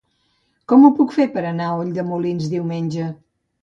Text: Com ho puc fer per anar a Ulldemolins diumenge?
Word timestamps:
Com 0.73 0.87
ho 0.87 0.91
puc 1.01 1.13
fer 1.19 1.29
per 1.37 1.45
anar 1.51 1.69
a 1.69 1.79
Ulldemolins 1.85 2.53
diumenge? 2.59 3.17